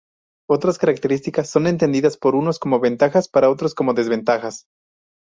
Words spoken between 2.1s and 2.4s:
por